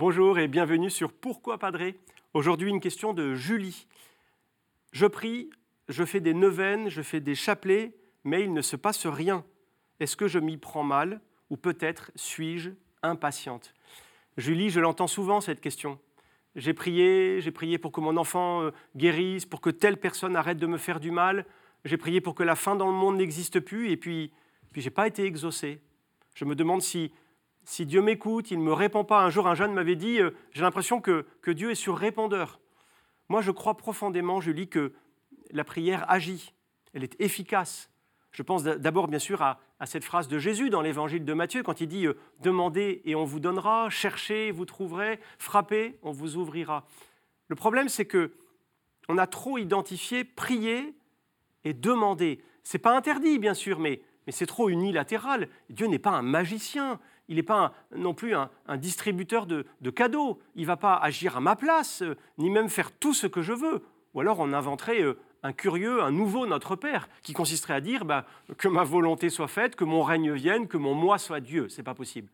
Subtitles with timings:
[0.00, 1.94] Bonjour et bienvenue sur Pourquoi Padré
[2.32, 3.86] Aujourd'hui, une question de Julie.
[4.92, 5.50] Je prie,
[5.90, 7.92] je fais des neuvaines, je fais des chapelets,
[8.24, 9.44] mais il ne se passe rien.
[10.00, 11.20] Est-ce que je m'y prends mal
[11.50, 12.70] ou peut-être suis-je
[13.02, 13.74] impatiente?
[14.38, 15.98] Julie, je l'entends souvent cette question.
[16.56, 20.56] J'ai prié, j'ai prié pour que mon enfant euh, guérisse, pour que telle personne arrête
[20.56, 21.44] de me faire du mal.
[21.84, 24.32] J'ai prié pour que la fin dans le monde n'existe plus, et puis,
[24.72, 25.78] puis je n'ai pas été exaucé.
[26.34, 27.12] Je me demande si,
[27.70, 29.20] si Dieu m'écoute, il ne me répond pas.
[29.20, 32.58] Un jour, un jeune m'avait dit, euh, j'ai l'impression que, que Dieu est sur répondeur.
[33.28, 34.92] Moi, je crois profondément, Julie, que
[35.52, 36.52] la prière agit,
[36.94, 37.88] elle est efficace.
[38.32, 41.80] Je pense d'abord, bien sûr, à, cette phrase de Jésus dans l'évangile de Matthieu, quand
[41.80, 46.88] il dit euh, Demandez et on vous donnera, cherchez, vous trouverez, frappez, on vous ouvrira.
[47.46, 48.32] Le problème, c'est que
[49.08, 50.92] on a trop identifié prier
[51.62, 52.42] et demander.
[52.64, 55.48] C'est pas interdit, bien sûr, mais, mais c'est trop unilatéral.
[55.68, 56.98] Dieu n'est pas un magicien,
[57.30, 60.40] il n'est pas non plus un, distributeur de, de, cadeaux.
[60.56, 63.40] Il ne va pas agir à ma place, euh, ni même faire tout ce que
[63.40, 63.84] je veux.
[64.12, 68.04] Ou alors on inventerait euh, un curieux, un nouveau Notre Père, qui consisterait à dire
[68.04, 68.26] bah,
[68.58, 71.68] que ma volonté soit faite, que mon règne vienne, que mon moi soit Dieu.
[71.68, 72.28] C'est pas possible.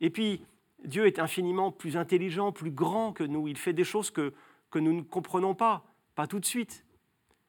[0.00, 0.44] Et puis,
[0.84, 3.46] Dieu est infiniment plus intelligent, plus grand que nous.
[3.46, 4.32] Il fait des choses que,
[4.74, 5.84] nous ne comprenons pas,
[6.16, 6.84] pas tout de suite.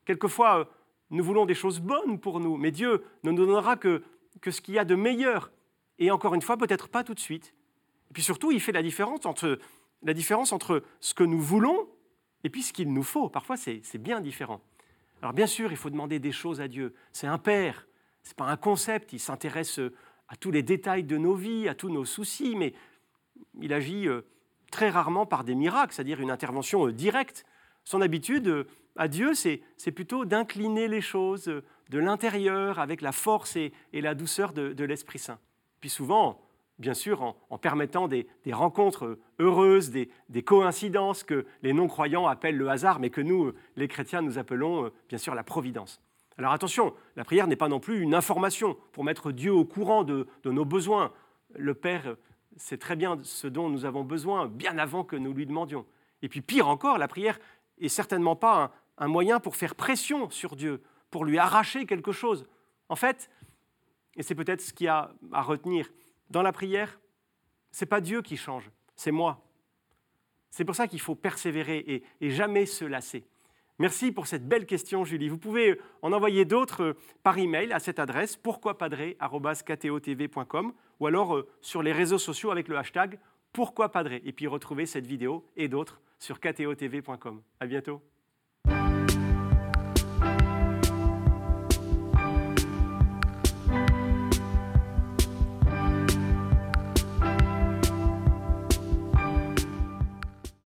[0.06, 0.66] Quelquefois, euh,
[1.10, 4.04] nous voulons des choses bonnes pour nous, mais Dieu ne nous donnera que
[4.48, 5.50] ce qu'il y a de meilleur.
[6.00, 7.54] Et encore une fois, peut-être pas tout de suite.
[8.10, 9.60] Et puis surtout, il fait la différence entre,
[10.02, 11.88] la différence entre ce que nous voulons
[12.44, 13.30] et puis ce qu'il nous faut.
[13.30, 14.62] Parfois, c'est bien différent.
[15.22, 16.96] Alors bien sûr, il faut demander des choses à Dieu.
[17.12, 17.88] C'est un Père,
[18.24, 19.94] ce n'est pas un concept, il s'intéresse euh,
[20.30, 22.74] à tous les détails de nos vies, à tous nos soucis, mais
[23.62, 24.22] il agit euh,
[24.72, 27.46] très rarement par des miracles, c'est-à-dire une intervention euh, directe.
[27.84, 33.74] Son habitude à Dieu, c'est plutôt d'incliner les choses de l'intérieur avec la force et,
[33.94, 35.40] la douceur de l'Esprit Saint.
[35.80, 36.42] Puis souvent,
[36.80, 43.00] bien sûr en, permettant des, rencontres heureuses, des, coïncidences que les non-croyants appellent le hasard,
[43.00, 46.02] mais que nous, les chrétiens, nous appelons euh, bien sûr la providence.
[46.38, 50.06] Alors attention, la prière n'est pas non plus une information pour mettre Dieu au courant
[50.06, 51.12] de, nos besoins.
[51.54, 52.16] Le Père
[52.56, 55.86] sait très bien ce dont nous avons besoin bien avant que nous lui demandions.
[56.22, 57.40] Et puis pire encore, la prière
[57.80, 58.72] est certainement pas un,
[59.06, 60.82] un moyen pour faire pression sur Dieu,
[61.12, 62.48] pour lui arracher quelque chose.
[62.88, 63.30] En fait,
[64.16, 65.90] et c'est peut-être ce qu'il y a à retenir,
[66.30, 67.00] dans la prière,
[67.72, 69.46] c'est pas Dieu qui change, c'est moi.
[70.50, 73.28] C'est pour ça qu'il faut persévérer et, jamais se lasser.
[73.78, 75.30] Merci pour cette belle question, Julie.
[75.30, 81.48] Vous pouvez en envoyer d'autres euh, par email à cette adresse pourquoipadré.com ou alors euh,
[81.62, 83.20] sur les réseaux sociaux avec le hashtag
[83.54, 87.42] pourquoipadré et puis retrouver cette vidéo et d'autres sur ktotv.com.
[87.62, 88.02] À bientôt.